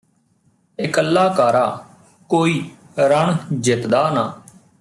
[0.79, 1.83] ਇਕੱਲਾ ਕਾਰਾ
[2.29, 2.69] ਕੋਈ
[2.99, 4.41] ਰਣ ਜਿੱਤਦਾ ਨਾ